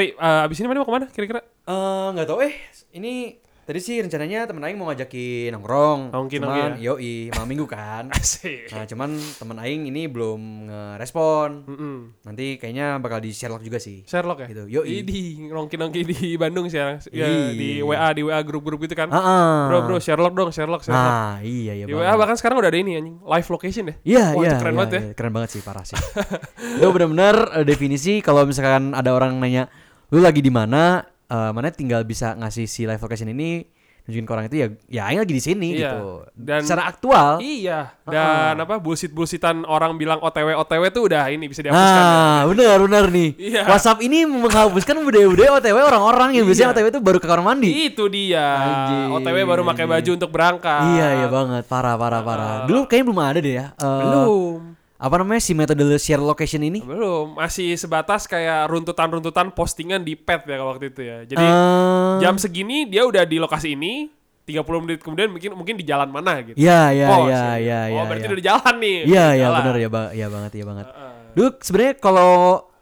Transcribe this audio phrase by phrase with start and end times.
[0.00, 1.44] Eh, Ri, eh, abis ini mana mau ke mana kira-kira?
[1.44, 2.56] Eh, nggak tahu eh
[2.96, 3.36] ini
[3.68, 6.08] tadi sih rencananya temen Aing mau ngajakin nongkrong.
[6.08, 8.08] Nongki, cuman nongki yoi malam minggu kan.
[8.16, 8.72] Asik.
[8.72, 11.68] Nah, cuman temen Aing ini belum ngerespon.
[11.68, 11.96] Mm-mm.
[12.24, 14.00] Nanti kayaknya bakal di Sherlock juga sih.
[14.08, 14.48] Sherlock ya?
[14.48, 15.04] Gitu, yoi.
[15.04, 17.04] Di nongki-nongki di Bandung sekarang.
[17.12, 17.52] Ya, Ih.
[17.52, 19.12] di WA, di WA grup-grup gitu kan.
[19.12, 19.54] Heeh.
[19.68, 21.12] Bro, bro, Sherlock dong, Sherlock, Sherlock.
[21.12, 22.08] Nah, iya iya di banget.
[22.08, 23.96] WA bahkan sekarang udah ada ini anjing, live location deh.
[24.00, 25.00] Iya, Wah, iya, keren iya, banget ya.
[25.04, 26.00] iya, keren banget sih parah sih.
[26.80, 29.68] itu benar-benar eh, definisi kalau misalkan ada orang nanya
[30.10, 33.62] lu lagi di mana, eh, mana tinggal bisa ngasih si live location ini
[34.00, 35.92] nunjukin ke orang itu ya ya aing lagi di sini Iya.
[35.92, 36.04] gitu.
[36.34, 37.38] Dan- secara aktual.
[37.38, 41.78] Iya, dan apa bullshit-bullshitan orang bilang OTW OTW tuh udah ini bisa dihapuskan.
[41.94, 42.02] ya.
[42.02, 43.28] Nah, benar benar nih.
[43.38, 43.62] Iya.
[43.64, 46.74] WhatsApp ini menghapuskan budaya-budaya OTW orang-orang yang biasanya Iya.
[46.74, 47.70] OTW itu baru ke kamar mandi.
[47.86, 48.46] Itu dia.
[48.56, 50.82] Anjing, OTW baru pakai baju untuk berangkat.
[50.90, 51.62] Iya, iya banget.
[51.64, 52.54] Parah, parah, parah.
[52.66, 53.66] Dulu kayaknya belum ada deh ya.
[53.70, 54.58] eh, Belum.
[55.00, 56.84] Apa namanya si metode share location ini?
[56.84, 61.24] Belum, masih sebatas kayak runtutan-runtutan postingan di pet ya waktu itu ya.
[61.24, 64.12] Jadi Eh, jam segini dia udah di lokasi ini,
[64.44, 66.52] 30 menit kemudian mungkin mungkin di jalan mana gitu.
[66.52, 67.64] Iya, iya, Oh, iya, sih.
[67.64, 68.02] iya, Oh, iya.
[68.04, 68.28] berarti iya.
[68.28, 68.98] udah di jalan nih.
[69.08, 70.86] Iya, iya benar ya, ba ya banget, ya banget.
[70.92, 71.12] Heeh.
[71.32, 72.30] Dulu sebenarnya kalau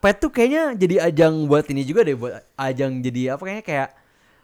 [0.03, 3.87] pet tuh kayaknya jadi ajang buat ini juga deh, buat ajang jadi apa kayaknya kayak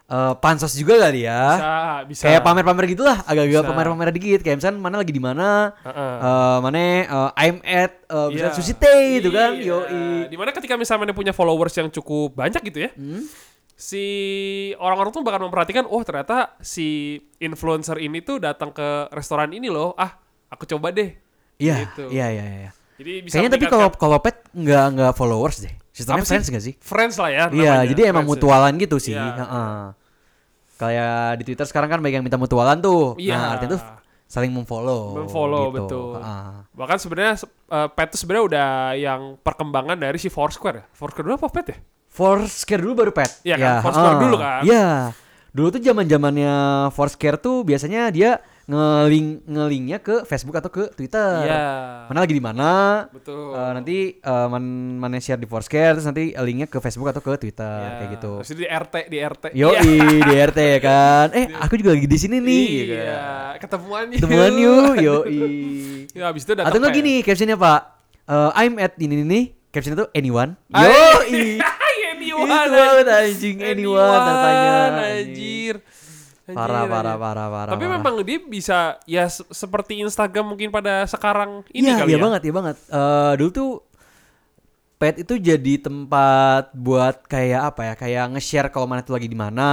[0.06, 1.44] eh, pansos juga kali ya.
[1.58, 1.74] Bisa,
[2.06, 2.24] bisa.
[2.30, 4.40] Kayak pamer-pamer gitulah, agak-agak pamer-pamer dikit.
[4.42, 6.16] Kayak misalnya mana lagi di mana, Heeh.
[6.22, 7.06] eh, mana eh,
[7.42, 8.24] I'm at eh, Iya.
[8.30, 9.58] misalnya Sushi Tei gitu kan.
[9.58, 9.66] Iya.
[9.66, 10.06] Yoi.
[10.30, 13.26] Di mana ketika misalnya punya followers yang cukup banyak gitu ya, Hmm?
[13.76, 14.06] si
[14.80, 19.92] orang-orang tuh bakal memperhatikan, oh ternyata si influencer ini tuh datang ke restoran ini loh,
[19.98, 20.16] ah
[20.48, 21.12] aku coba deh.
[21.56, 22.08] Iya, Gitu.
[22.12, 22.72] iya, iya, iya.
[22.96, 25.76] Jadi bisa Kayaknya tapi kalau kalau pet nggak nggak followers deh.
[25.96, 26.32] Sistemnya Apa sih?
[26.36, 26.74] friends nggak sih?
[26.84, 27.46] friends lah ya.
[27.56, 28.44] Iya, jadi emang friends ya.
[28.44, 29.16] mutualan gitu sih.
[29.16, 29.32] Iya.
[29.40, 29.76] Heeh.
[30.76, 33.16] Kayak di Twitter sekarang kan banyak yang minta mutualan tuh.
[33.16, 33.40] Iya.
[33.40, 33.84] Nah, artinya tuh
[34.28, 35.24] saling memfollow.
[35.24, 35.78] Memfollow, gitu.
[35.80, 36.10] betul.
[36.20, 36.52] Heeh.
[36.76, 37.34] Bahkan sebenarnya
[37.72, 38.70] uh, pet itu sebenarnya udah
[39.00, 40.86] yang perkembangan dari si Foursquare ya.
[40.92, 41.78] Foursquare dulu apa pet ya?
[42.12, 43.32] Foursquare dulu baru pet.
[43.48, 43.80] Iya kan?
[43.80, 44.24] Foursquare heeh.
[44.28, 44.62] dulu kan?
[44.68, 44.88] Iya.
[45.56, 46.54] Dulu tuh zaman zamannya
[46.92, 51.46] Foursquare tuh biasanya dia ngeling ngelinknya ke Facebook atau ke Twitter.
[51.46, 51.66] Iya.
[52.10, 52.72] Mana lagi di mana?
[53.08, 53.54] Betul.
[53.54, 54.64] Eh, nanti eh, man,
[54.98, 57.94] mana share di Foursquare terus nanti linknya ke Facebook atau ke Twitter Iya.
[57.96, 58.32] kayak gitu.
[58.42, 59.44] Terus di RT, di RT.
[59.54, 59.82] Yo Iya.
[60.20, 61.28] di RT ya kan.
[61.38, 62.66] Eh, aku juga lagi di sini nih.
[62.66, 63.54] gitu Iya, kan.
[63.62, 64.18] ketemuan yuk.
[64.18, 65.16] Ketemuan yuk, yo
[66.12, 67.00] Ya, habis itu datang Atau enggak pet.
[67.00, 67.82] gini captionnya Pak.
[68.26, 69.46] Eh, I'm at ini nih.
[69.70, 70.58] Captionnya tuh anyone.
[70.72, 70.90] Yo
[72.16, 74.02] anyone, Itu anjing anyone.
[74.02, 75.76] Anjir, Parah, anjir.
[76.46, 77.16] Parah, parah,
[77.50, 77.72] parah.
[77.74, 77.94] Tapi parah.
[77.98, 82.24] memang dia bisa ya se- seperti Instagram mungkin pada sekarang ini Iya, kali iya ya.
[82.24, 82.76] banget, iya banget.
[82.86, 83.72] Eh dulu tuh
[84.96, 87.94] pet itu jadi tempat buat kayak apa ya?
[87.96, 89.70] Kayak nge-share kalau mana tuh lagi di mana.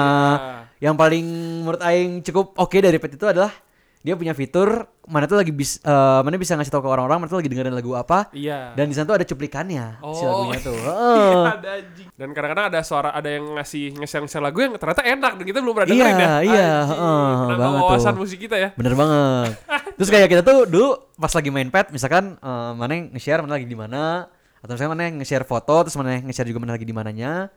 [0.78, 0.90] Iya.
[0.90, 1.26] Yang paling
[1.62, 3.52] menurut aing cukup oke dari pet itu adalah
[4.00, 5.90] dia punya fitur mana tuh lagi bis, eh,
[6.22, 8.30] mana bisa ngasih tahu ke orang-orang mana tuh lagi dengerin lagu apa.
[8.30, 8.70] Iya.
[8.72, 10.78] Dan di sana tuh ada cuplikannya si Oh, lagunya tuh.
[10.82, 12.06] Iya, ada anjing.
[12.12, 15.74] Dan kadang-kadang ada suara ada yang ngasih nge-share lagu yang ternyata enak dan kita belum
[15.74, 16.22] pernah Iya, dengerin ya.
[16.22, 16.90] iya, Anjing.
[16.92, 18.20] heeh, Menambah banget wawasan tuh.
[18.20, 18.68] musik kita ya.
[18.72, 19.50] Bener banget.
[19.98, 23.52] Terus kayak kita tuh dulu pas lagi main pet, misalkan eh, mana yang nge-share mana
[23.54, 24.30] lagi di mana,
[24.62, 27.50] atau misalnya mana yang nge-share foto, terus mana yang nge-share juga mana lagi di mananya.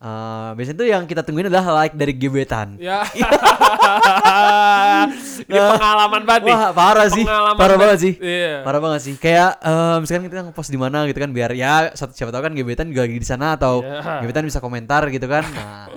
[0.00, 2.80] Eh, biasanya tuh yang kita tungguin adalah like dari gebetan.
[2.80, 3.04] Ya.
[5.44, 6.54] Ini pengalaman banget nih.
[6.56, 8.64] Wah parah sih, Pengalaman parah banget sih, Iya.
[8.64, 9.14] parah banget sih.
[9.20, 12.52] Kayak eh, misalkan kita nge-post di mana gitu kan, biar ya satu siapa tahu kan
[12.56, 14.24] gebetan juga lagi di sana atau Iya.
[14.24, 15.44] gebetan bisa komentar gitu kan.
[15.44, 15.92] Nah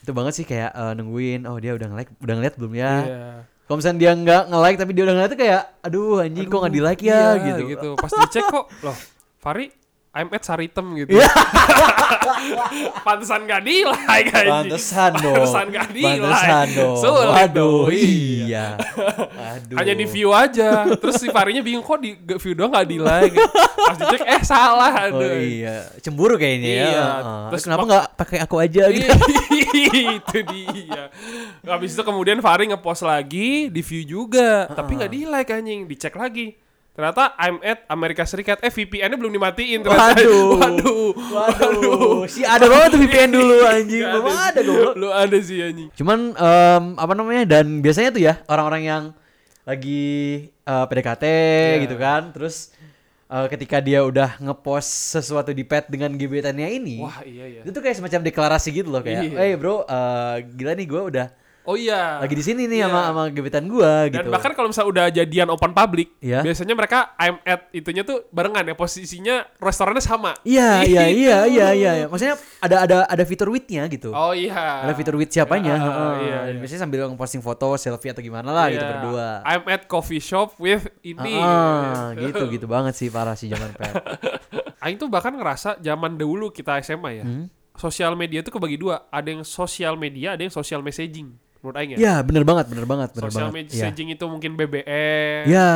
[0.00, 2.94] itu banget sih kayak eh, nungguin, oh dia udah nge-like, udah ngeliat belum ya?
[3.04, 3.28] Iya.
[3.68, 6.72] Kalau misalnya dia nggak nge-like tapi dia udah ngeliat tuh kayak aduh anjing kok nggak
[6.72, 7.88] di like ya Iya, gitu.
[8.00, 8.96] Pas dicek kok, loh,
[9.36, 9.68] Fari
[10.18, 11.14] I'm at Saritem gitu.
[11.14, 11.30] Iya.
[13.06, 14.50] Pantesan gak di like anjing.
[14.50, 15.34] Pantesan dong.
[15.38, 16.18] Pantesan gak di like.
[16.26, 16.96] Pantesan dong.
[16.98, 17.94] Sulit Waduh, dong.
[17.94, 18.66] iya.
[19.54, 19.76] Aduh.
[19.78, 20.90] Hanya di view aja.
[20.90, 23.38] Terus si Farinya bingung kok di view doang gak di like.
[23.78, 25.38] Pas dicek eh salah Oh aduh.
[25.38, 26.82] iya, cemburu kayaknya ya.
[26.82, 27.06] Iya.
[27.06, 27.44] Heeh.
[27.54, 29.06] Terus kenapa nggak pakai aku aja gitu?
[30.18, 31.02] itu dia.
[31.62, 36.18] Habis itu kemudian Fari ngepost lagi, di view juga, tapi nggak di like anjing, dicek
[36.18, 36.58] lagi.
[36.98, 38.58] Ternyata I'm at Amerika Serikat.
[38.58, 40.18] Eh VPN-nya belum dimatiin ternyata.
[40.18, 40.58] Waduh.
[40.58, 41.10] Waduh.
[41.14, 44.02] Waduh, si ada banget tuh VPN dulu anjing.
[44.02, 44.94] Nggak Belum ada goblok.
[44.98, 45.88] Lu ada sih anjing.
[45.94, 49.02] Cuman em, apa namanya dan biasanya tuh ya orang-orang yang
[49.62, 50.02] lagi
[50.50, 51.78] eh, PDKT Iya.
[51.86, 52.74] gitu kan, terus
[53.28, 57.60] eh, ketika dia udah ngepost sesuatu di pet dengan gebetannya ini, Wah, iya ya.
[57.62, 59.38] itu tuh kayak semacam deklarasi gitu loh kayak, Iya.
[59.38, 61.26] eh bro, eh, gila nih gue udah
[61.68, 62.16] Oh iya.
[62.16, 62.88] lagi di sini nih Iya.
[62.88, 64.30] sama sama gebetan gue Dan gitu.
[64.32, 66.40] bahkan kalau misalnya udah jadian open public, Iya.
[66.40, 70.32] biasanya mereka I'm at itunya tuh barengan ya posisinya restorannya sama.
[70.42, 71.20] Iya iya Gitu.
[71.20, 72.06] iya iya iya.
[72.08, 74.10] Maksudnya ada ada ada fitur with-nya gitu.
[74.10, 74.88] Oh iya.
[74.88, 75.76] Ada fitur with siapanya.
[75.76, 76.12] Ah, heeh.
[76.24, 76.60] iya, Dan iya.
[76.64, 78.92] Biasanya sambil posting foto, selfie atau gimana lah gitu Iya.
[78.94, 79.28] berdua.
[79.44, 81.36] I'm at coffee shop with ini.
[81.36, 83.92] Ah, gitu gitu banget sih parah sih zaman pet.
[84.80, 87.26] Aing tuh bahkan ngerasa zaman dahulu kita SMA ya.
[87.28, 87.52] Hmm?
[87.74, 89.06] sosial media tuh kebagi dua.
[89.06, 91.30] Ada yang sosial media, ada yang social messaging.
[91.58, 91.98] Menurut Aing ya.
[91.98, 93.66] Ya, bener banget, bener banget, bener Social banget.
[93.74, 93.90] Ya.
[93.90, 95.42] messaging itu mungkin BBM.
[95.50, 95.70] Ya,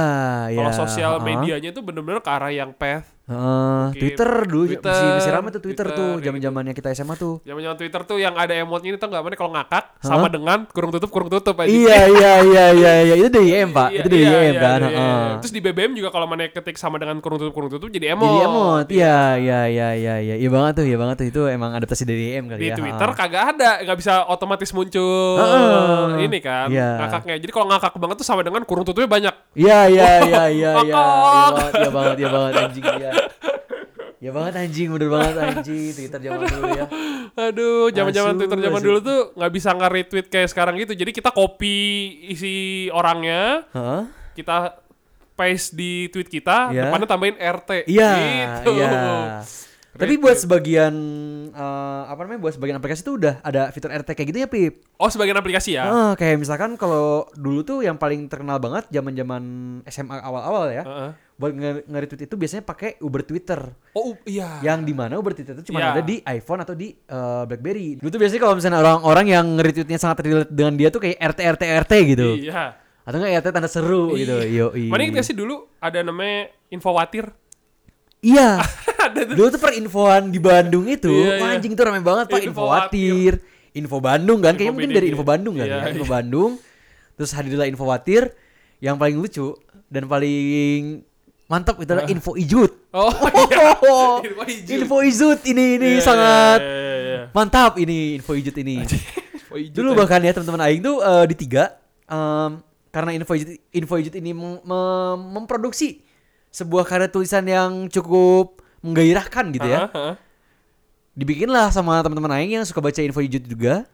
[0.46, 0.58] ya.
[0.62, 1.26] Kalau sosial ha-ha.
[1.26, 3.06] medianya itu bener-bener ke arah yang path.
[3.32, 6.24] Heeh, Mungkin Twitter dulu Twitter, masih, masih ramai tuh Twitter, Twitter, tuh gitu.
[6.28, 7.34] zaman-zamannya kita SMA tuh.
[7.42, 9.22] Zaman-zaman Twitter tuh yang ada emotnya ini tau nggak?
[9.22, 11.68] Mana kalau ngakak sama dengan kurung tutup kurung tutup aja.
[11.68, 13.14] Iya, iya, iya, iya, iya.
[13.16, 13.88] Itu dari IM, Pak.
[13.88, 14.78] Iya, Itu dari iya, IM iya, kan.
[14.78, 15.24] iya, heeh.
[15.40, 18.28] Terus di BBM juga kalau mana ketik sama dengan kurung tutup kurung tutup jadi emot.
[18.28, 18.86] Jadi emot.
[18.92, 20.34] Iya, iya, iya, iya, iya.
[20.36, 21.26] Iya banget tuh, iya banget tuh.
[21.32, 22.76] Itu emang adaptasi dari IM kali Di ya.
[22.76, 23.16] Twitter heeh.
[23.16, 26.26] kagak ada, nggak bisa otomatis muncul Heeh.
[26.26, 26.88] ini kan Iya.
[27.00, 27.34] ngakaknya.
[27.40, 29.34] Jadi kalau ngakak banget tuh sama dengan kurung tutupnya banyak.
[29.54, 30.82] Iya, iya, iya, iya, iya.
[30.82, 31.04] Iya
[31.72, 33.10] iya banget, iya banget anjing iya.
[34.22, 35.90] Iya banget anjing, bener banget anjing.
[35.90, 36.86] Twitter zaman dulu ya.
[37.34, 40.94] Aduh, zaman-zaman Twitter zaman dulu tuh nggak bisa nge-retweet kayak sekarang gitu.
[40.94, 41.74] Jadi kita copy
[42.30, 42.54] isi
[42.94, 44.02] orangnya, Heeh.
[44.38, 44.78] kita
[45.34, 46.86] paste di tweet kita, Iya.
[46.86, 47.82] depannya tambahin RT.
[47.90, 48.10] Iya,
[48.62, 48.70] Gitu.
[48.78, 48.90] iya.
[49.92, 50.94] Tapi buat sebagian
[51.48, 52.40] eh, apa namanya?
[52.40, 54.88] Buat sebagian aplikasi tuh udah ada fitur RT kayak gitu ya, Pip.
[54.96, 55.84] Oh, sebagian aplikasi ya.
[55.84, 59.42] Ah, kayak misalkan kalau dulu tuh yang paling terkenal banget zaman-zaman
[59.84, 60.82] SMA awal-awal ya.
[60.82, 61.10] Heeh.
[61.34, 63.60] Buat nge- nge-retweet itu biasanya pakai Uber Twitter.
[63.92, 64.62] Oh, iya.
[64.62, 65.88] Yang di mana Uber Twitter itu cuma Iya.
[65.92, 68.00] ada di iPhone atau di eh, BlackBerry.
[68.00, 71.40] Dulu tuh biasanya kalau misalnya orang-orang yang nge-retweetnya sangat relate dengan dia tuh kayak RT
[71.52, 72.28] RT RT gitu.
[72.40, 72.80] Iya.
[73.02, 74.38] Atau enggak RT tanda seru gitu.
[74.46, 77.34] Yo, Mana gak sih dulu ada namanya Infowatir?
[78.22, 78.62] Iya.
[79.34, 81.52] Dulu tuh perinfoan di Bandung itu, Iya, iya.
[81.52, 83.34] anjing tuh ramai banget Pak Infowatir.
[83.34, 83.34] Infowatir.
[83.72, 84.98] Info Bandung kan, kayaknya Info mungkin BDG.
[84.98, 86.12] dari Info Bandung kan Iya, ya, Info iya.
[86.12, 86.50] Bandung.
[87.12, 88.22] Terus hadirlah Infowatir
[88.78, 89.48] yang paling lucu
[89.88, 91.02] dan paling
[91.46, 92.72] mantap itu adalah Info Ijut.
[92.90, 93.10] Oh,
[93.50, 93.74] iya.
[94.22, 94.76] Info Ijut.
[94.78, 97.20] Info Ijut ini ini Iya, sangat iya, iya, iya.
[97.30, 98.84] mantap ini Info Ijut ini.
[99.34, 101.74] Info Ijut Dulu bahkan ya teman-teman aing tuh eh, di tiga
[102.04, 106.00] em, karena Info Ijut, Info Ijut ini mem- mem- memproduksi
[106.52, 109.88] sebuah karya tulisan yang cukup menggairahkan gitu ya.
[109.88, 110.14] Heeh, heeh.
[111.12, 113.84] dibikinlah sama teman-teman aing yang suka baca info Ijut juga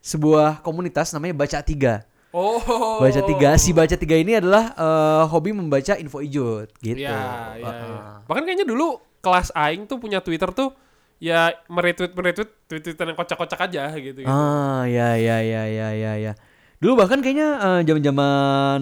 [0.00, 2.04] sebuah komunitas namanya Baca Tiga.
[2.36, 2.60] Oh.
[3.00, 7.00] Baca Tiga, si Baca Tiga ini adalah eh, hobi membaca info Ijut gitu.
[7.00, 7.56] Iya.
[7.58, 7.98] Heeh.
[8.28, 10.70] Bahkan kayaknya dulu kelas aing tuh punya Twitter tuh
[11.16, 14.20] ya meretweet meretweet tweet-tweetan yang kocak-kocak aja gitu.
[14.22, 14.28] gitu.
[14.28, 16.32] Ah, ya ya ya ya ya ya.
[16.78, 18.80] Dulu bahkan kayaknya eh, zaman-zaman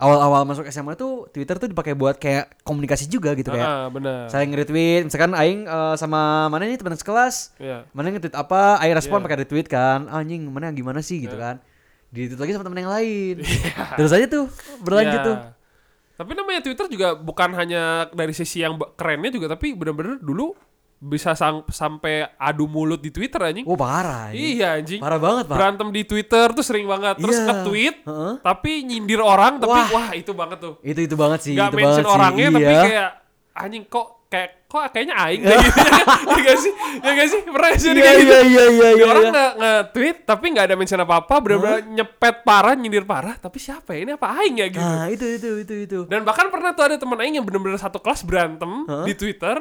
[0.00, 3.68] awal-awal masuk SMA tuh Twitter tuh dipakai buat kayak komunikasi juga gitu kayak.
[3.68, 4.26] Ah, benar.
[4.26, 7.84] Saya nge-retweet, misalkan aing eh, sama mana nih teman sekelas, Iya.
[7.92, 9.24] mana nge-tweet apa, aing respon Iya.
[9.28, 10.08] pakai retweet kan.
[10.08, 11.44] Anjing, mana gimana sih gitu Iya.
[11.44, 11.56] kan.
[12.08, 13.34] Di-retweet lagi sama teman yang lain.
[13.94, 14.48] Terus aja tuh
[14.80, 15.28] berlanjut Iya.
[15.28, 15.36] tuh.
[16.16, 20.52] Tapi namanya Twitter juga bukan hanya dari sisi yang kerennya juga tapi bener-bener dulu
[21.00, 23.64] bisa sang- sampai adu mulut di Twitter anjing.
[23.64, 24.28] Oh, parah.
[24.30, 24.54] ini.
[24.54, 25.00] Iya anjing.
[25.00, 25.56] Parah banget, Pak.
[25.56, 27.16] Berantem di Twitter tuh sering banget.
[27.16, 27.46] Terus Iya.
[27.46, 28.32] nge-tweet Heeh.
[28.38, 29.88] tapi nyindir orang tapi Wah.
[29.90, 30.74] wah, itu banget tuh.
[30.80, 32.12] Itu itu banget sih, Gak itu mention banget sih.
[32.12, 32.82] orangnya tapi Iya.
[32.84, 33.10] kayak
[33.56, 35.80] anjing kok kayak kok kayaknya aing kayak gitu.
[36.30, 36.72] Ya gak sih?
[37.00, 37.40] Ya gak sih?
[37.42, 38.28] Pernah sih Iya kayak gitu?
[38.28, 39.04] iya iya iya Ya, iya.
[39.06, 39.46] orang iya.
[39.56, 44.04] nge-tweet tapi nggak ada mention apa-apa, bener-bener nyepet parah, nyindir parah, tapi siapa ya?
[44.04, 44.84] Ini apa aing ya gitu.
[44.84, 45.98] Nah, itu itu itu itu.
[46.06, 49.02] Dan bahkan pernah tuh ada teman aing yang bener-bener satu kelas berantem Hah?
[49.02, 49.56] di Twitter.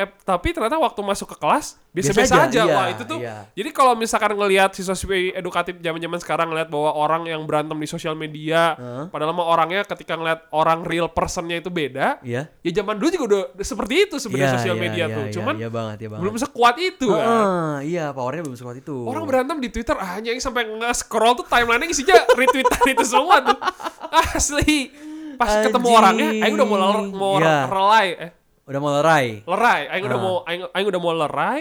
[0.00, 2.62] Eh, tapi ternyata waktu masuk ke kelas Biasa biasa-biasa aja, aja.
[2.62, 3.18] iya, Wah, itu tuh.
[3.18, 3.36] iya.
[3.50, 8.14] Jadi kalau misalkan ngelihat siswa-siswi edukatif zaman-zaman sekarang ngelihat bahwa orang yang berantem di sosial
[8.14, 9.04] media, Hah?
[9.06, 12.46] padahal mah orangnya ketika ngelihat orang real personnya itu beda, Iya.
[12.56, 15.22] ya zaman dulu juga udah seperti itu sebenarnya Iya, sosial iya, media iya, tuh.
[15.22, 16.22] iya, Cuman iya banget, iya banget.
[16.22, 17.20] belum sekuat itu kan.
[17.20, 18.96] Heeh, iya, powernya belum sekuat itu.
[19.02, 23.58] Orang berantem di Twitter ah, anjing sampai nge-scroll tuh timeline-nya isinya retweetan itu semua tuh.
[24.30, 24.90] Asli.
[25.34, 25.96] Pas ketemu Anjing.
[25.96, 26.78] orangnya, aing udah mau
[27.08, 27.64] mau Iya.
[27.66, 28.30] relay eh
[28.70, 29.26] udah mau lerai.
[29.42, 30.22] lerai, aing udah Ah.
[30.22, 31.60] mau aing, aing udah mau lerai.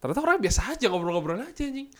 [0.00, 1.92] Ternyata orang biasa aja ngobrol-ngobrol aja anjing.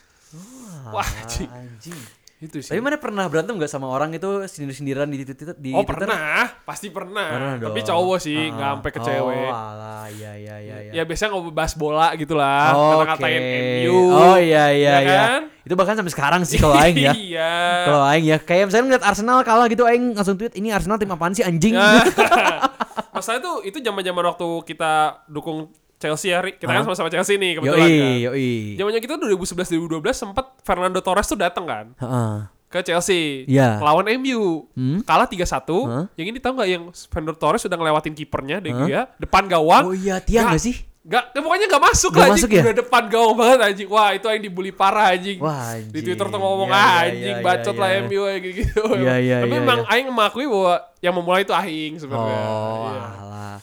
[0.88, 1.44] Wah, anjing.
[1.47, 2.00] Anjing.
[2.40, 2.73] Itu sih.
[2.73, 6.09] Tapi mana pernah berantem gak sama orang itu sindir-sindiran di Twitter di oh Twitter?
[6.09, 7.28] pernah, pasti pernah.
[7.28, 9.44] Pernah Tapi cowok sih, Ah, nggak sampai ke cewek.
[9.44, 10.92] Oh, alah, iya iya iya iya.
[10.97, 13.04] Ya biasanya ngobrol bahas bola gitu lah, Oke.
[13.04, 13.42] kata-katain
[13.85, 13.97] MU.
[14.09, 15.20] Oh iya iya ya iya.
[15.37, 15.40] kan?
[15.68, 17.12] Itu bahkan sampai sekarang sih kalau aing ya.
[17.28, 17.52] Iya.
[17.85, 21.12] Kalau aing ya, kayak misalnya ngeliat Arsenal kalah gitu aing langsung tweet ini Arsenal tim
[21.12, 21.76] apaan sih anjing.
[23.21, 23.23] Ya.
[23.23, 24.93] Masalah itu itu zaman-zaman waktu kita
[25.27, 26.57] dukung Chelsea ya, Ri.
[26.57, 27.93] Kita kan sama-sama Chelsea nih kebetulan kan.
[27.93, 28.50] yoi, yoi.
[28.75, 32.35] Zamannya kita 2011 2012 sempat Fernando Torres tuh datang kan Heeh.
[32.67, 33.77] ke Chelsea Iya.
[33.79, 34.65] lawan MU.
[34.73, 35.05] Hmm?
[35.05, 35.45] Kalah 3-1.
[35.85, 36.09] Hah?
[36.15, 39.85] Yang ini tahu nggak yang Fernando Torres sudah ngelewatin kipernya De Gea depan gawang.
[39.85, 40.77] Oh iya, tiang Nggak- gak sih?
[41.11, 42.38] Gak, pokoknya gak masuk Nggak lah anjing.
[42.38, 42.62] masuk ya?
[42.62, 43.88] Udah depan gawang banget anjing.
[43.90, 45.38] Wah, itu yang dibully parah anjing.
[45.43, 46.02] Wah, Di anjing.
[46.07, 48.00] Twitter tuh ngomong Iya, ah, iya, anjing iya, bacot iya, lah iya.
[48.00, 48.83] MU kayak gitu.
[48.95, 49.90] Iya, iya, Tapi iya, memang iya.
[49.90, 52.38] aing mengakui bahwa yang memulai itu aing sebenarnya.
[52.40, 53.07] Oh, Iya.
[53.19, 53.57] alah.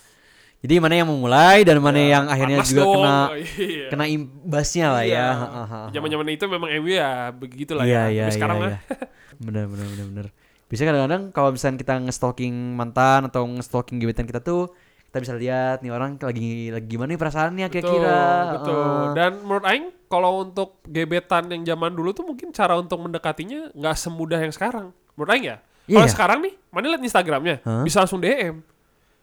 [0.58, 2.94] Jadi mana yang memulai dan mana yang akhirnya juga dong.
[3.00, 3.16] kena
[3.56, 3.88] Iya.
[3.88, 5.28] kena imbasnya lah ya.
[5.32, 5.82] Hahaha.
[5.90, 8.04] Zaman-zaman itu memang MU ya begitulah Iya ya.
[8.04, 8.36] iya Tapi iya.
[8.36, 8.68] sekarang iya.
[8.68, 8.80] mah
[9.48, 10.28] Bener bener bener bener.
[10.68, 14.68] Biasanya kadang-kadang kalau misalnya kita nge-stalking mantan atau nge-stalking gebetan kita tuh
[15.08, 18.20] kita bisa lihat nih orang lagi lagi gimana nih perasaannya Betul, kira-kira.
[18.54, 18.76] betul.
[18.76, 19.14] Heeh.
[19.14, 23.96] Dan menurut Aing kalau untuk gebetan yang zaman dulu tuh mungkin cara untuk mendekatinya nggak
[23.96, 24.92] semudah yang sekarang.
[25.14, 25.58] Menurut Aing ya.
[25.86, 25.96] Iya.
[25.96, 27.82] Kalau sekarang nih, mana lihat Instagramnya, Hah?
[27.82, 28.60] bisa langsung DM.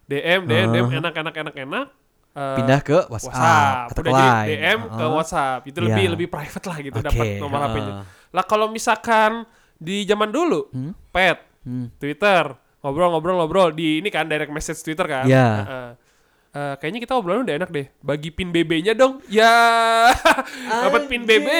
[0.04, 0.98] DM, DM, DM, Hah?
[0.98, 1.86] enak, enak, enak, enak.
[2.34, 4.40] Eh, pindah ke WhatsApp, WhatsApp, atau udah ke jadi.
[4.50, 5.10] DM ke Heeh.
[5.12, 5.60] WhatsApp.
[5.64, 5.86] Itu Iya.
[5.86, 7.92] lebih lebih private lah gitu Oke, dapat nomor HP-nya.
[7.94, 8.04] heeh.
[8.32, 9.30] Lah kalau misalkan
[9.76, 10.92] di zaman dulu, Hmm?
[11.08, 11.88] pet, Hmm.
[11.94, 12.44] Twitter,
[12.84, 15.24] ngobrol-ngobrol-ngobrol di ini kan direct message Twitter kan.
[15.24, 15.48] Iya.
[15.64, 15.90] Heeh.
[16.54, 17.90] Eh, kayaknya kita obrolan udah enak deh.
[17.98, 19.18] Bagi pin BB-nya dong.
[19.26, 19.50] Ya.
[20.86, 21.50] Dapat pin BB.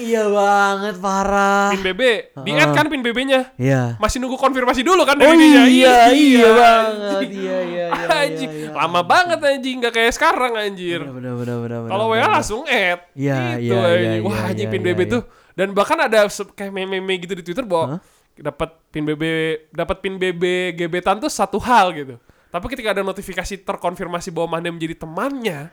[0.00, 1.68] Iya banget parah.
[1.76, 2.32] Pin BB.
[2.40, 3.52] Di add kan pin BB-nya.
[3.60, 4.00] Iya.
[4.00, 5.68] Masih nunggu konfirmasi dulu kan Oh dari dia.
[5.68, 7.20] iya, iya banget.
[7.20, 7.32] anjing.
[7.40, 8.06] Iya, iya, iya.
[8.08, 8.48] Anjing.
[8.48, 8.72] iya, iya.
[8.72, 11.04] Lama banget anjing, nggak kayak sekarang anjir.
[11.04, 13.12] Bener, bener, bener, Kalau WA langsung add.
[13.12, 15.12] Iya, gitu, iya, iya, Wah, iya, anjing iya, pin iya, BB iya.
[15.20, 15.22] tuh.
[15.52, 16.24] Dan bahkan ada
[16.56, 18.00] kayak meme-meme gitu di Twitter bahwa
[18.40, 19.22] dapat pin BB,
[19.70, 20.42] dapat pin BB
[20.74, 22.16] gebetan tuh satu hal gitu.
[22.50, 25.70] Tapi ketika ada notifikasi terkonfirmasi bahwa mana menjadi temannya,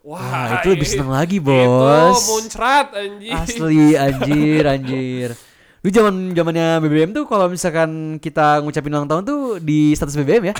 [0.00, 2.22] wah, Wah, itu lebih seneng lagi, Itu bos.
[2.24, 3.34] muncrat anjing.
[3.34, 5.30] Asli anjir, anjir.
[5.80, 10.52] Lu zaman zamannya BBM tuh kalau misalkan kita ngucapin ulang tahun tuh di status BBM
[10.52, 10.54] ya.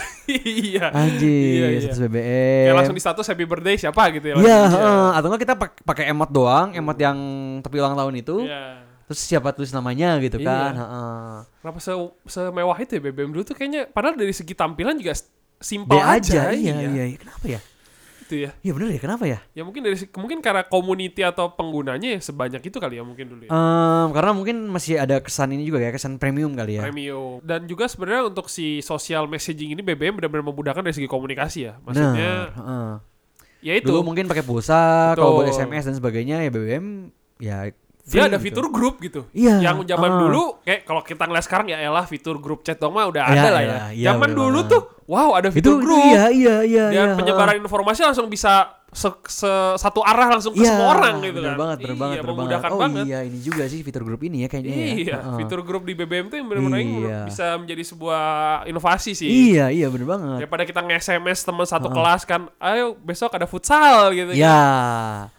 [0.64, 0.86] iya.
[0.90, 1.28] Anjir,
[1.60, 1.80] Iya, iya.
[1.84, 2.64] status BBM.
[2.64, 4.34] Kayak langsung di status happy birthday siapa gitu ya.
[4.34, 5.08] Iya, heeh.
[5.12, 7.18] atau enggak kita pak- pakai emot doang, emot yang
[7.60, 8.42] tepi ulang tahun itu.
[8.42, 8.89] Iya.
[9.10, 10.46] Terus siapa tulis namanya gitu Iya.
[10.46, 10.72] kan.
[10.72, 11.34] heeh.
[11.60, 11.90] Kenapa se
[12.24, 15.18] semewah itu ya BBM dulu tuh kayaknya padahal dari segi tampilan juga
[15.58, 17.18] simpel aja, aja, iya, iya, iya.
[17.18, 17.60] Kenapa ya?
[18.22, 18.54] Itu ya.
[18.56, 19.42] Iya bener ya, kenapa ya?
[19.50, 23.42] Ya mungkin dari mungkin karena community atau penggunanya ya sebanyak itu kali ya mungkin dulu
[23.44, 23.50] ya.
[23.50, 26.86] Em, karena mungkin masih ada kesan ini juga ya, kesan premium kali ya.
[26.86, 27.42] Premium.
[27.42, 31.74] Dan juga sebenarnya untuk si social messaging ini BBM benar-benar memudahkan dari segi komunikasi ya.
[31.82, 32.90] Maksudnya Bener, heeh.
[33.60, 35.50] ya itu Dulu mungkin pakai pulsa, kalau buat.
[35.50, 37.66] SMS dan sebagainya ya BBM ya
[38.10, 38.44] dia ada gitu.
[38.46, 39.20] fitur grup gitu.
[39.30, 40.18] Iya, Yang zaman ah.
[40.20, 43.34] dulu kayak kalau kita ngeliat sekarang ya elah fitur grup chat dong mah udah Iya,
[43.36, 43.68] ada lah ya.
[43.68, 44.72] iya, iya, zaman bener dulu banget.
[44.72, 46.02] tuh wow ada itu, fitur itu grup.
[46.04, 48.52] iya iya iya dan iya, penyebaran informasi langsung bisa
[48.90, 51.58] se- se- satu arah langsung ke Iya, semua orang gitu bener kan.
[51.60, 52.58] banget, bener iya, banget, bener banget.
[52.66, 53.04] Oh banget.
[53.06, 54.86] iya, ini juga sih fitur grup ini ya kayaknya ya.
[54.92, 55.36] Iya, Heeh.
[55.38, 57.18] fitur grup di BBM tuh yang benar-benar Iya.
[57.24, 58.24] bisa menjadi sebuah
[58.66, 59.30] inovasi sih.
[59.54, 60.38] Iya, iya bener banget.
[60.40, 64.30] Daripada kita nge-SMS teman satu kelas kan, ayo besok ada futsal gitu.
[64.32, 64.50] Iya.
[64.50, 65.38] kan.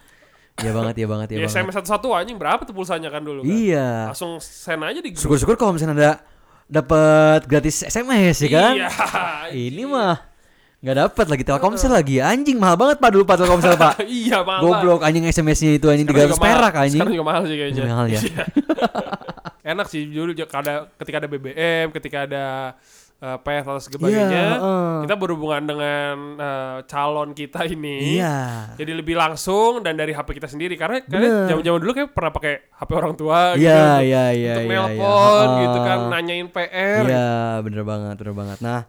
[0.60, 1.56] Iya banget, iya banget, iya Di banget.
[1.58, 3.50] SMS satu-satu anjing berapa tuh pulsanya kan dulu kan.
[3.50, 4.12] Iya.
[4.12, 5.22] Langsung send aja di grup.
[5.24, 6.12] Syukur-syukur kalau misalnya ada
[6.68, 8.74] dapat gratis SMS ya kan?
[8.78, 8.90] Iya.
[9.52, 10.16] Ini mah
[10.82, 12.18] nggak dapat lagi Telkomsel lagi.
[12.20, 13.96] Anjing mahal banget Pak dulu Pak Telkomsel Pak.
[14.22, 14.62] iya, mahal.
[14.66, 16.54] Goblok anjing SMS-nya itu anjing Sekarang 300 juga mahal.
[16.58, 17.00] perak anjing.
[17.00, 17.84] Sekarang juga mahal sih kayaknya.
[17.88, 18.20] Mahal ya.
[19.62, 19.78] Iya.
[19.78, 22.46] Enak sih dulu ada ketika ada BBM, ketika ada
[23.22, 24.92] uh, PS atau sebagainya, Iya, heeh.
[25.06, 28.18] kita berhubungan dengan uh, calon kita ini.
[28.18, 28.74] Iya.
[28.76, 32.54] Jadi lebih langsung dan dari HP kita sendiri karena karena zaman-zaman dulu kayak pernah pakai
[32.72, 33.66] HP orang tua gitu.
[33.66, 35.62] Iya, untuk- iya, iya, Untuk nelpon iya.
[35.62, 37.04] gitu kan, nanyain PR.
[37.06, 38.58] Iya, bener banget, bener banget.
[38.60, 38.82] Nah,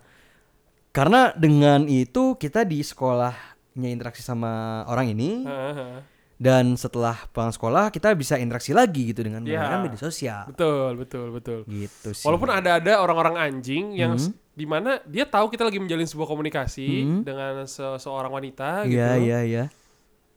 [0.91, 6.12] karena dengan itu kita di sekolahnya interaksi sama orang ini Heeh.
[6.43, 9.63] Dan setelah pulang sekolah kita bisa interaksi lagi gitu dengan Iya.
[9.63, 10.43] menggunakan media sosial.
[10.51, 11.61] Betul, betul, betul.
[11.65, 12.27] Gitu sih.
[12.27, 14.27] Walaupun ada-ada orang-orang anjing yang Hmm.
[14.27, 17.21] s- di mana dia tahu kita lagi menjalin sebuah komunikasi Hmm.
[17.23, 18.99] dengan seseorang wanita gitu.
[18.99, 19.65] Iya, iya, iya.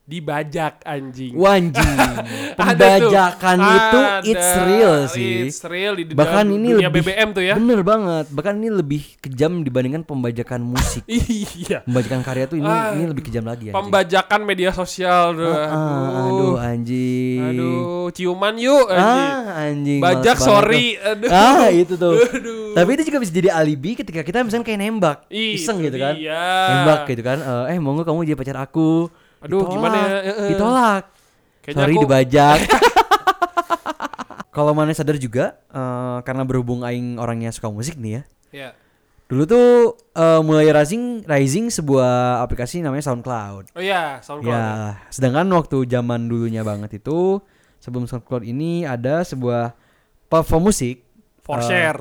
[0.05, 1.33] Dibajak anjing.
[1.41, 3.09] Ada tuh.
[3.09, 4.61] Pembajakan itu it's Ada.
[4.69, 5.49] real sih.
[5.49, 7.57] It's real di Bahkan ini dunia lebih BBM tuh ya.
[7.57, 8.29] Bener banget.
[8.29, 11.01] Bahkan ini lebih kejam dibandingkan pembajakan musik.
[11.09, 11.81] iya.
[11.89, 13.81] Pembajakan karya tuh ini Ah, ini lebih kejam lagi anjing.
[13.81, 15.41] Pembajakan media sosial.
[15.41, 17.41] Ah, ah, aduh anjing.
[17.41, 19.25] Aduh, ciuman yuk anjing.
[19.25, 20.01] Ah, anjing.
[20.05, 21.01] Bajak sorry.
[21.01, 21.33] Aduh.
[21.33, 22.13] Ah, itu tuh.
[22.13, 22.77] Aduh.
[22.77, 26.13] Tapi itu juga bisa jadi alibi ketika kita misalnya kayak nembak, Itu iseng gitu kan.
[26.13, 26.45] dia.
[26.77, 27.41] Nembak gitu kan.
[27.41, 29.09] Eh, eh mau nggak kamu jadi pacar aku?
[29.45, 30.09] Aduh, gimana ya?
[30.49, 31.03] Ditolak.
[31.61, 32.59] Kayaknya Sorry aku- dibajak.
[34.49, 38.21] Kalau mana sadar juga eh, karena berhubung aing orangnya suka musik nih ya.
[38.53, 38.69] Ya.
[39.25, 39.67] Dulu tuh
[40.11, 43.75] eh, mulai rising rising sebuah aplikasi namanya SoundCloud.
[43.75, 44.47] Oh iya, SoundCloud.
[44.47, 47.43] Ya, sedangkan waktu zaman dulunya banget itu
[47.77, 49.75] sebelum SoundCloud ini ada sebuah
[50.25, 51.03] platform musik
[51.43, 51.99] For Eh, share.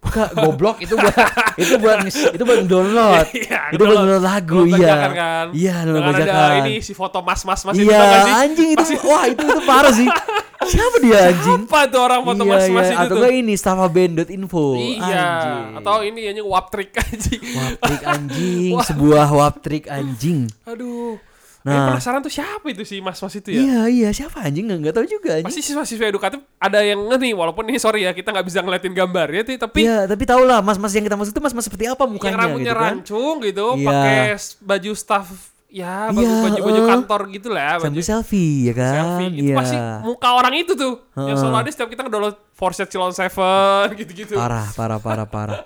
[0.00, 1.12] Bukan goblok itu buat
[1.62, 3.26] itu buat itu buat download.
[3.36, 4.74] Iya, itu buat download lagu iya.
[4.74, 5.46] bajakan kan.
[5.52, 6.60] Iya, download Dengan ada bajakan.
[6.64, 8.32] ini si foto mas-mas mas Iya, sih?
[8.32, 10.08] anjing itu wah itu itu parah sih.
[10.60, 11.60] Siapa dia anjing?
[11.64, 12.96] Apa tuh orang foto iya, mas-mas iya.
[12.96, 14.64] itu Atau enggak ini stafaband.info.
[14.76, 15.64] Iya, Anjing.
[15.80, 17.42] atau ini yang wap trick anjing.
[17.56, 20.48] wap trick anjing, sebuah wap trick anjing.
[20.68, 21.16] Aduh.
[21.60, 21.86] Nah, Nah.
[21.90, 23.60] penasaran tuh siapa itu si mas-mas itu ya?
[23.60, 25.46] Iya, iya, siapa anjing nggak nggak tahu juga anjing.
[25.46, 29.44] Pasti siswa-siswa edukatif ada yang nih walaupun ini sorry ya kita nggak bisa ngeliatin gambarnya
[29.44, 32.12] tuh, tapi Iya, tapi tau lah mas-mas yang kita maksud itu mas-mas seperti apa yang
[32.12, 32.84] mukanya rambutnya gitu kan.
[32.90, 33.86] rancung gitu, Iya.
[33.86, 34.20] pakai
[34.58, 35.26] baju staff
[35.68, 36.88] ya baju Iya, baju, baju eh.
[36.88, 38.94] kantor gitu lah, baju Sambil selfie ya kan.
[38.96, 39.44] selfie gitu.
[39.46, 39.54] Iya.
[39.54, 41.36] Pasti muka orang itu tuh yang Heeh.
[41.36, 44.32] selalu ada setiap kita ngedownload Forset Cilon Seven gitu-gitu.
[44.34, 45.60] Parah, parah, parah, parah.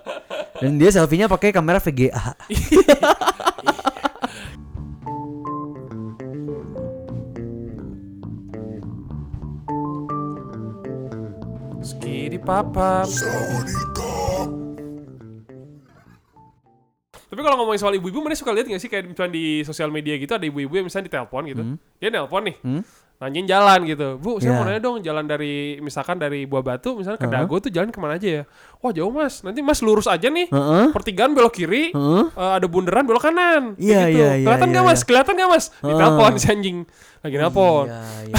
[0.56, 2.34] Dan dia selfie-nya pakai kamera VGA.
[11.84, 13.04] Skidi papa.
[17.24, 20.14] Tapi kalau ngomongin soal ibu-ibu, mana suka lihat nggak sih kayak misalnya di sosial media
[20.14, 21.62] gitu ada ibu-ibu yang misalnya ditelepon gitu,
[21.98, 22.82] dia nelpon nih, Hmm?
[23.18, 24.56] nanyain jalan gitu, bu saya Ya.
[24.56, 27.98] mau nanya dong jalan dari misalkan dari Buah Batu misalnya ke Dago tuh jalan ke
[27.98, 28.42] mana aja ya?
[28.78, 30.86] Wah jauh mas, nanti mas lurus aja nih, Heeh.
[30.94, 32.24] pertigaan belok kiri, Heeh.
[32.30, 34.14] eh, ada bundaran belok kanan, Kayak Iya, gitu.
[34.14, 34.94] iya, iya, kelihatan iya, nggak mas?
[34.94, 35.04] iya.
[35.04, 35.64] Kelihatan nggak mas?
[35.66, 35.88] Heeh.
[35.90, 36.78] Ditelepon si anjing,
[37.18, 37.86] lagi nelpon.
[37.90, 38.34] Iya, iya.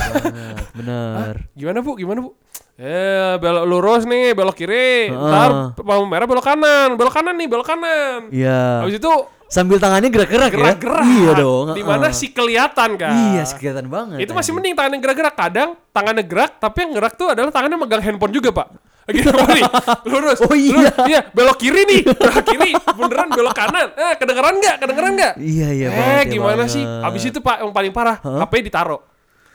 [0.71, 1.33] Bener.
[1.59, 1.91] Gimana bu?
[1.99, 2.31] Gimana bu?
[2.75, 5.15] Eh belok lurus nih, belok kiri, Heeh.
[5.15, 8.27] ntar lampu merah belok kanan, belok kanan nih, belok kanan.
[8.35, 8.83] Iya.
[8.83, 9.13] Habis itu
[9.45, 10.57] Sambil tangannya gerak-gerak ya.
[10.57, 11.05] gerak-gerak.
[11.05, 11.65] Iya dong.
[11.77, 12.17] Di mana heeh.
[12.17, 13.13] sih kelihatan kan?
[13.13, 14.17] Iya, kelihatan banget.
[14.27, 15.35] Itu masih mending tangannya gerak-gerak.
[15.37, 18.67] Kadang tangannya gerak, tapi yang gerak tuh adalah tangannya megang handphone juga pak.
[19.15, 19.63] Gitu nih,
[20.09, 20.41] lurus.
[20.41, 20.73] Oh, iya.
[20.75, 20.97] lurus.
[21.05, 23.87] iya, belok kiri nih, belok kiri, beneran belok kanan.
[23.93, 24.75] Eh, kedengeran nggak?
[24.81, 25.33] Kedengeran nggak?
[25.37, 26.81] Iya, iya eh, banget, iya gimana sih?
[26.83, 28.99] Abis itu pak, yang paling parah, HP ditaruh,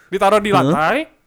[0.07, 1.20] ditaruh di lantai.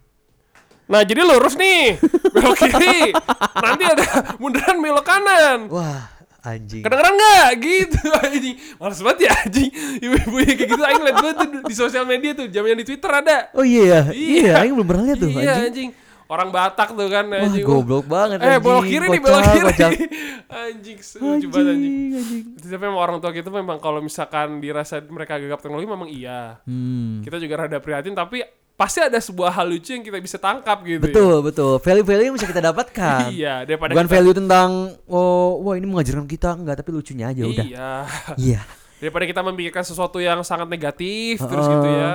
[0.86, 1.96] Nah, jadi lurus nih,
[2.34, 3.16] belok kiri.
[3.56, 5.60] Nanti ada beneran belok kanan.
[5.68, 6.12] Wah,
[6.42, 6.84] anjing.
[6.84, 7.48] Kedengeran nggak?
[7.58, 8.56] Gitu anjing.
[8.76, 9.70] Males banget ya anjing.
[9.98, 12.48] Ibu-ibu yang kayak gitu aing liat banget tuh di sosial media tuh.
[12.48, 13.38] Zaman di Twitter ada.
[13.52, 14.12] Oh iya, Iya.
[14.12, 15.66] iya, Aing belum pernah lihat tuh iya anjing.
[15.66, 15.90] anjing.
[16.24, 17.64] Orang Batak tuh kan Wah, anjing.
[17.64, 18.62] goblok banget Eh, anjing.
[18.62, 19.62] belok kiri nih, belok kiri.
[19.64, 19.92] kocak.
[20.64, 21.94] anjing, lucu banget anjing.
[21.94, 22.44] Anjing, anjing.
[22.60, 26.60] Tapi memang orang tua kita memang kalau misalkan dirasa mereka gagap teknologi memang iya.
[26.64, 27.22] Hmm.
[27.22, 30.98] Kita juga rada prihatin tapi pasti ada sebuah hal lucu yang kita bisa tangkap gitu.
[30.98, 31.06] ya.
[31.06, 31.74] Betul, betul.
[31.78, 33.30] Value-value yang bisa kita dapatkan.
[33.38, 34.70] Iya, daripada Bukan kita- value tentang
[35.06, 37.66] oh, wah ini mengajarkan kita enggak, tapi lucunya aja udah.
[37.66, 37.92] Iya.
[38.36, 38.62] Iya.
[39.04, 41.76] daripada kita memikirkan sesuatu yang sangat negatif terus Heeh.
[41.76, 42.14] gitu ya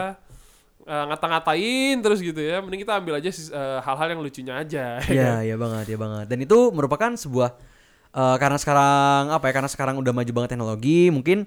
[0.88, 5.12] Eh, ngata-ngatain terus gitu ya mending kita ambil aja eh, hal-hal yang lucunya aja ya
[5.12, 5.40] Iya, kan?
[5.44, 6.24] iya banget, iya banget.
[6.32, 7.60] Dan itu merupakan sebuah
[8.08, 9.52] eh, karena sekarang apa ya?
[9.52, 11.44] Karena sekarang udah maju banget teknologi, mungkin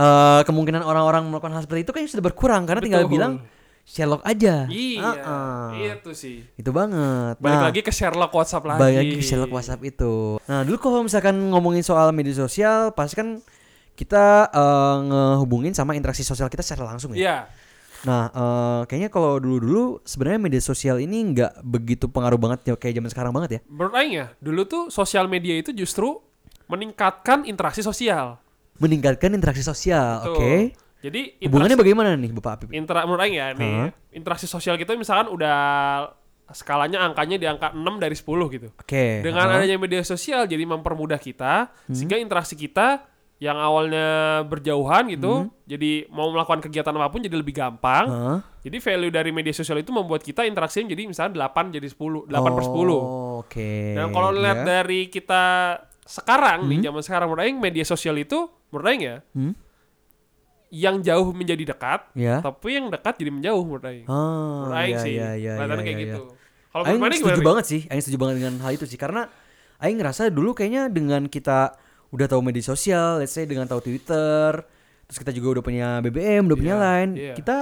[0.00, 3.12] eh, kemungkinan orang-orang melakukan hal seperti itu kayaknya sudah berkurang karena tinggal Betul.
[3.12, 3.32] bilang
[3.90, 4.70] Sherlock aja.
[4.70, 5.98] iya Heeh.
[5.98, 7.42] itu sih Itu banget.
[7.42, 10.38] balik Nah, lagi ke Sherlock WhatsApp lagi balik lagi ke Sherlock WhatsApp itu.
[10.46, 13.42] Nah, dulu kalau misalkan ngomongin soal media sosial, pasti kan
[13.92, 17.18] kita eh, ngehubungin sama interaksi sosial kita secara langsung ya.
[17.18, 17.38] iya
[18.00, 22.94] Nah, eh, kayaknya kalau dulu-dulu sebenarnya media sosial ini nggak begitu pengaruh banget ya kayak
[22.96, 23.60] zaman sekarang banget ya.
[23.66, 26.16] menurut Aing ya dulu tuh sosial media itu justru
[26.64, 28.38] meningkatkan interaksi sosial
[28.80, 30.72] Meningkatkan interaksi sosial, oke.
[31.00, 32.68] Jadi Hubungannya bagaimana nih, Bapak Apip?
[32.70, 35.58] intera menurut Aing ya nih interaksi sosial kita misalkan udah
[36.50, 39.22] skalanya angkanya di angka 6 dari 10 gitu Oke.
[39.22, 39.56] Dengan heeh.
[39.60, 43.06] adanya media sosial jadi mempermudah kita sehingga interaksi kita
[43.38, 44.08] yang awalnya
[44.44, 48.04] berjauhan gitu, jadi mau melakukan kegiatan apa pun jadi lebih gampang.
[48.04, 48.38] Heeh.
[48.60, 52.36] Jadi value dari media sosial itu membuat kita interaksi jadi misalnya 8 jadi 10, 8
[52.52, 52.92] per 10.
[52.92, 53.96] Oh, Oke.
[53.96, 54.84] Dan kalau lihat Ya.
[54.84, 55.42] dari kita
[56.04, 59.56] sekarang nih zaman sekarang menurut Aing media sosial itu menurut Aing ya Hmm?
[60.70, 62.38] Yang jauh menjadi dekat, Ya.
[62.38, 64.06] tapi yang dekat jadi menjauh menurut Aing.
[64.06, 66.22] Oh, menurut Aing iya, sih, iya, iya, kelihatannya iya, kayak iya, gitu.
[66.22, 66.38] iya.
[66.70, 69.22] Kalau Aing setuju banget sih, Aing setuju banget dengan hal itu sih karena
[69.82, 71.74] Aing ngerasa dulu kayaknya dengan kita
[72.10, 74.62] udah tahu media sosial, let's say dengan tahu Twitter,
[75.06, 77.34] terus kita juga udah punya BBM, udah punya Iya, Line, iya.
[77.34, 77.56] kita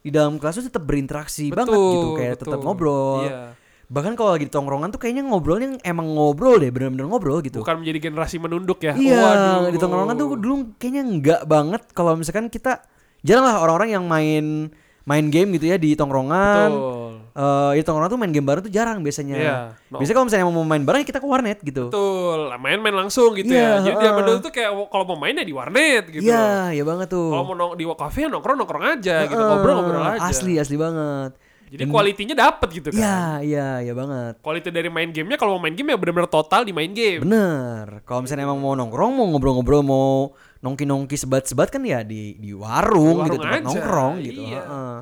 [0.00, 2.44] di dalam kelas tuh tetap berinteraksi Betul, banget gitu, kayak betul.
[2.48, 3.20] tetap ngobrol.
[3.28, 3.40] Iya.
[3.86, 7.62] Bahkan kalau lagi di tongkrongan tuh kayaknya ngobrolnya emang ngobrol deh, bener-bener ngobrol gitu.
[7.62, 8.98] Bukan menjadi generasi menunduk ya.
[8.98, 9.70] Iya, Waduh.
[9.70, 12.82] di tongkrongan tuh dulu kayaknya enggak banget kalau misalkan kita
[13.22, 14.74] jarang lah orang-orang yang main
[15.06, 16.70] main game gitu ya di tongkrongan.
[16.74, 17.10] Betul.
[17.36, 19.36] Eh, di tongkrongan tuh main game bareng tuh jarang biasanya.
[19.38, 19.56] Iya.
[19.86, 20.02] No.
[20.02, 21.84] Biasanya kalau misalnya mau main bareng ya kita ke warnet gitu.
[21.94, 22.40] Betul.
[22.58, 23.86] Main-main langsung gitu Iya, ya.
[23.86, 24.06] Jadi heeh.
[24.10, 26.26] zaman dulu tuh kayak kalau mau main ya di warnet gitu.
[26.26, 27.30] Iya, iya banget tuh.
[27.30, 29.38] Kalau mau nong- di kafe ya nongkrong-nongkrong aja gitu.
[29.38, 30.26] Heeh, Ngobrol-ngobrol aja.
[30.26, 31.38] Asli, asli banget.
[31.66, 33.00] Jadi kualitinya dapet gitu kan.
[33.02, 34.38] Iya, iya, iya banget.
[34.38, 37.26] Kualitas dari main gamenya kalau mau main game ya benar-benar total di main game.
[37.26, 38.06] Bener.
[38.06, 40.30] Kalau misalnya emang mau nongkrong, mau ngobrol-ngobrol, mau
[40.62, 44.40] nongki-nongki sebat-sebat kan ya di di warung, Di gitu warung tempat aja, nongkrong gitu.
[44.46, 44.62] iya.
[44.62, 44.94] Heeh.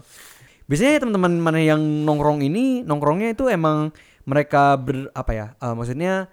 [0.65, 3.93] Biasanya teman-teman mana yang nongkrong ini nongkrongnya itu emang
[4.25, 5.47] mereka ber apa ya?
[5.61, 6.33] eh, maksudnya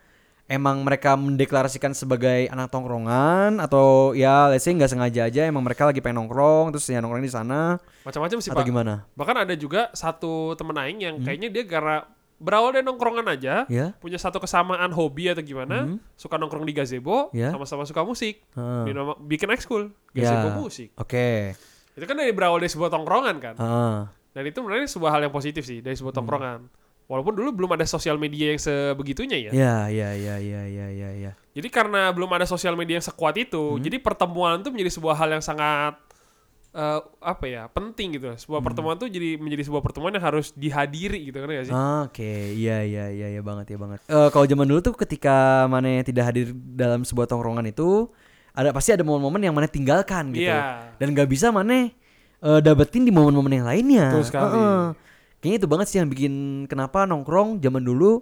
[0.52, 5.88] emang mereka mendeklarasikan sebagai anak tongkrongan atau ya let's say nggak sengaja aja emang mereka
[5.88, 8.68] lagi pengen nongkrong terus ya nongkrong di sana Macam-macam sih, atau Pak.
[8.68, 8.94] gimana?
[9.16, 11.24] Bahkan ada juga satu temen aing yang Hmm.
[11.24, 11.98] kayaknya dia gara
[12.36, 13.94] berawal dari nongkrongan aja, Ya.
[13.98, 15.86] punya satu kesamaan hobi atau gimana,
[16.18, 17.38] suka nongkrong di gazebo, Hmm.
[17.38, 17.50] Ya.
[17.54, 18.42] sama-sama suka musik.
[18.58, 20.26] Nama- bikin ekskul, Ya.
[20.26, 20.90] gazebo musik.
[20.98, 21.54] Oke.
[21.94, 23.56] Itu kan dari berawal dari sebuah tongkrongan kan.
[23.56, 23.98] Heeh.
[24.32, 26.02] Dan itu sebenarnya sebuah hal yang positif sih dari Hmm.
[26.02, 26.60] sebuah tongkrongan.
[27.12, 29.52] Walaupun dulu belum ada sosial media yang sebegitunya ya.
[29.52, 31.32] Ya, ya, ya, ya, ya, ya, ya.
[31.52, 33.84] Jadi karena belum ada sosial media yang sekuat itu, Hmm.
[33.84, 36.00] jadi pertemuan tuh menjadi sebuah hal yang sangat
[36.72, 38.32] eh, apa ya penting gitu.
[38.32, 38.68] Sebuah Hmm.
[38.72, 41.74] pertemuan tuh jadi menjadi sebuah pertemuan yang harus dihadiri gitu kan ya sih.
[42.08, 44.00] Oke, iya iya iya iya banget ya banget.
[44.08, 48.08] Eh kalau zaman dulu tuh ketika mana yang tidak hadir dalam sebuah tongkrongan itu
[48.56, 50.48] ada pasti ada momen-momen yang mana tinggalkan gitu.
[50.48, 50.96] Iya.
[50.96, 51.92] Dan nggak bisa mana
[52.40, 54.08] eh, dapetin di momen-momen yang lainnya.
[54.16, 54.56] Betul sekali.
[54.56, 55.11] Heeh.
[55.42, 56.34] Kayaknya itu banget sih yang bikin
[56.70, 58.22] kenapa nongkrong zaman dulu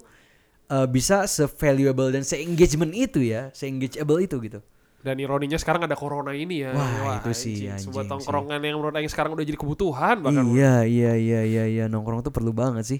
[0.71, 4.59] eh, bisa se-valuable dan se-engagement itu ya, se-engageable itu gitu.
[4.99, 6.75] Dan ironinya sekarang ada corona ini ya.
[6.75, 7.87] Wah, itu sih, anjing.
[7.87, 10.43] Sebuah tongkrongan yang menurut Aing sekarang udah jadi kebutuhan bahkan.
[10.51, 12.99] Iya, iya, iya, iya, iya, nongkrong tuh perlu banget sih.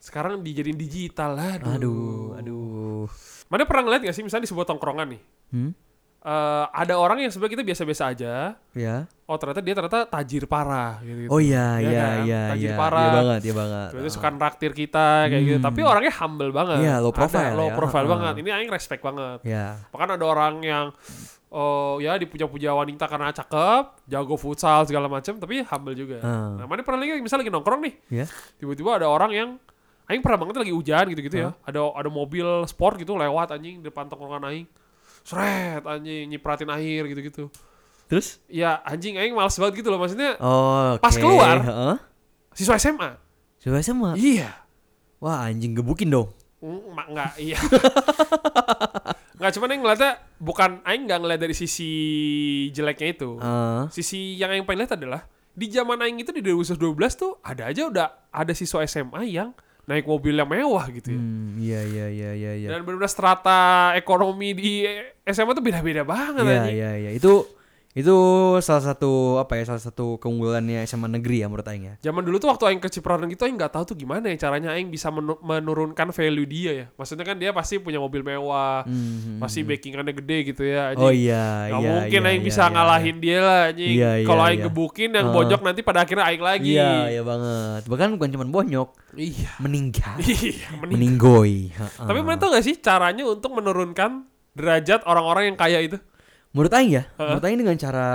[0.00, 1.56] Sekarang dijadiin digital lah.
[1.76, 3.08] Aduh, aduh.
[3.48, 5.22] Mana pernah ngeliat gak sih misalnya di sebuah tongkrongan nih.
[5.52, 5.72] Hmm?
[6.20, 8.34] Eh, ada orang yang sebenarnya kita biasa-biasa aja.
[8.72, 8.96] Ya.
[9.24, 11.30] Oh ternyata dia ternyata tajir parah gitu.
[11.30, 12.16] Oh iya, Iya iya, kan?
[12.26, 12.76] iya, Tajir iya.
[12.76, 13.00] parah.
[13.00, 13.88] Iya banget, iya banget.
[13.90, 15.58] Terus dia suka naktir kita kayak gitu.
[15.58, 15.66] Hmm.
[15.70, 16.78] Tapi orangnya humble banget.
[16.82, 17.74] Iya, low Ada profile low ya.
[17.74, 18.14] profile Ha-ha.
[18.18, 18.34] banget.
[18.42, 19.38] Ini aing respect banget.
[19.42, 19.66] Ya.
[19.88, 20.86] Bahkan ada orang yang
[21.50, 26.18] oh ya dipuja-puja wanita karena cakep, jago futsal segala macam, tapi humble juga.
[26.22, 26.54] Ah.
[26.58, 28.26] Nah, mana pernah lagi misalnya lagi nongkrong nih, Ya.
[28.54, 29.48] tiba-tiba ada orang yang
[30.06, 31.50] aing pernah banget lagi hujan gitu-gitu ya.
[31.62, 34.66] Ada ada mobil sport gitu lewat anjing depan tongkrongan aing.
[35.22, 37.48] Sret anjing nyipratin air gitu-gitu.
[38.06, 38.42] Terus?
[38.46, 41.22] Ya anjing aing males banget gitu loh maksudnya Oh, Pas oke.
[41.22, 41.56] keluar.
[41.60, 41.96] Heeh.
[42.50, 43.14] siswa SMA.
[43.60, 44.10] Coba sama.
[44.14, 44.50] Iya.
[45.20, 46.32] Wah, anjing gebukin dong.
[46.60, 47.56] Mm, mak enggak iya.
[49.36, 51.90] Enggak cuman yang ngeliatnya bukan aing enggak ngeliat dari sisi
[52.70, 53.30] jeleknya itu.
[53.40, 53.88] Ah.
[53.88, 56.76] Sisi yang aing pengen lihat adalah di zaman aing itu di 2012
[57.16, 59.56] tuh ada aja udah ada siswa SMA yang
[59.90, 61.18] naik mobil yang mewah gitu ya.
[61.18, 62.68] Hmm, iya iya iya iya iya.
[62.70, 64.86] Dan benar-benar strata ekonomi di
[65.26, 67.10] SMA tuh beda-beda banget Iya iya iya.
[67.10, 67.50] Itu
[67.90, 68.14] itu
[68.60, 71.94] salah satu apa ya salah satu keunggulannya SMA negeri ya menurut aing ya.
[72.00, 74.70] Zaman dulu tuh waktu aing ke Cipranan gitu aing nggak tahu tuh gimana ya caranya
[74.70, 76.86] aing bisa menu- menurunkan value dia ya.
[76.94, 80.94] Maksudnya kan dia pasti punya mobil mewah, Hmm, pasti backingannya gede gitu ya.
[80.94, 81.02] anjing.
[81.02, 81.90] Oh iya Gak iya.
[81.90, 83.90] mungkin iya, aing iya, bisa iya, ngalahin dia lah anjing.
[83.92, 84.66] Iya, iya, Kalau aing iya.
[84.66, 85.34] gebukin yang Ah.
[85.34, 86.70] bonyok nanti pada akhirnya aing lagi.
[86.70, 87.82] Iya iya banget.
[87.84, 89.50] Bahkan bukan cuma bonyok, Iya.
[89.58, 91.74] meninggal, Iya, meninggoy.
[91.98, 95.98] Tapi mana tau gak sih caranya untuk menurunkan derajat orang-orang yang kaya itu?
[96.50, 97.24] Menurut aing ya, Ha-ha.
[97.26, 98.08] menurut aing dengan cara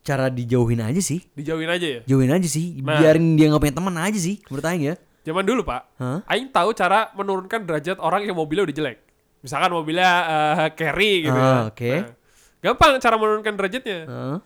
[0.00, 1.20] cara dijauhin aja sih.
[1.32, 2.00] Dijauhin aja ya.
[2.04, 2.98] Jauhin aja sih, Nah.
[2.98, 4.94] biarin dia nggak punya teman aja sih menurut aing ya.
[5.20, 6.24] Zaman dulu pak, Hah?
[6.26, 8.98] Aing tahu cara menurunkan derajat orang yang mobilnya udah jelek.
[9.40, 11.52] Misalkan mobilnya eh, carry gitu Ah, ya.
[11.68, 11.92] oke.
[11.92, 12.04] Nah,
[12.60, 13.98] gampang cara menurunkan derajatnya.
[14.04, 14.36] Heeh.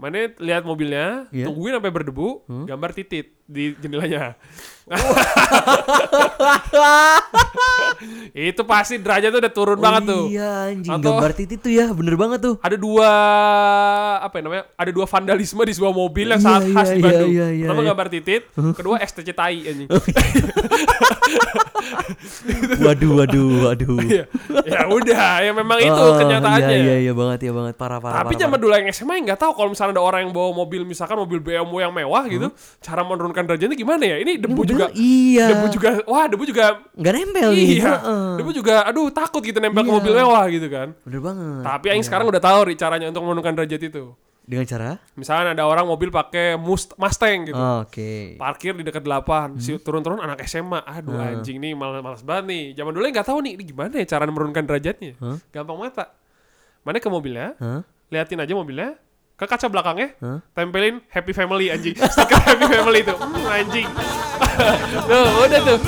[0.00, 1.44] Mana lihat mobilnya, Iya.
[1.44, 2.28] tungguin sampai berdebu,
[2.64, 4.32] gambar titit di jendelanya.
[8.32, 10.24] itu pasti derajatnya udah turun Oh banget tuh.
[10.26, 12.54] Iya anjing Atau- gambar titit tuh ya bener banget tuh.
[12.58, 13.10] Ada dua
[14.18, 14.64] apa ya namanya?
[14.74, 17.28] Ada dua vandalisme di sebuah mobil yang Iya, sangat khas iya, di Bandung.
[17.28, 17.88] iya, iya, Pertama iya.
[17.90, 19.88] gambar titit, kedua STC tai anjing.
[22.80, 23.96] Waduh waduh waduh.
[24.10, 24.24] Iya.
[24.64, 26.66] ya udah, ya memang itu Oh, kenyataannya.
[26.66, 28.16] Iya iya iya banget ya banget parah parah.
[28.20, 30.82] Tapi parah, zaman dulu yang SMA nggak tahu kalau misalnya ada orang yang bawa mobil
[30.82, 32.48] misalkan mobil BMW yang mewah gitu,
[32.78, 34.16] cara menurunkan derajatnya gimana ya?
[34.18, 35.46] Ini debu mobil juga iya.
[35.50, 37.72] debu juga wah debu juga nggak nempel gitu.
[37.78, 37.90] iya.
[37.96, 38.28] Heeh.
[38.38, 39.96] Debu juga aduh takut gitu nempel ke Iya.
[39.96, 40.88] mobil mewah gitu kan.
[41.02, 41.62] Bener banget.
[41.62, 44.04] Tapi Aing sekarang udah tahu nih caranya untuk menurunkan derajat itu.
[44.40, 44.98] Dengan cara?
[45.14, 47.54] Misalkan ada orang mobil pakai Must- Mustang gitu.
[47.54, 48.34] Oh, Oke.
[48.34, 49.78] Parkir di dekat 8, si Hmm.
[49.78, 50.82] turun-turun anak SMA.
[50.82, 52.62] Aduh anjing nih malas malas banget nih.
[52.74, 55.14] Zaman dulu nggak tahu nih ini gimana ya cara menurunkan derajatnya.
[55.18, 55.38] Hah?
[55.50, 56.10] Gampang mata.
[56.82, 57.86] Mana ke mobilnya, Hah?
[58.10, 58.98] liatin aja mobilnya
[59.40, 60.44] ke kaca belakangnya Hah?
[60.52, 61.96] tempelin happy family anjing.
[62.12, 63.88] Stiker happy family itu hmm, anjing.
[65.08, 65.80] Tuh udah tuh.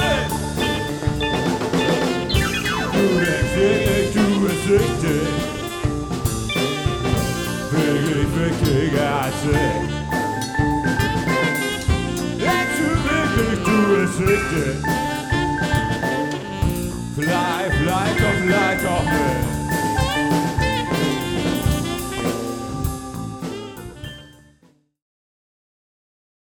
[17.13, 19.42] Fly, fly, come, fly, come,